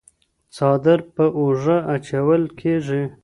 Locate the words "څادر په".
0.55-1.23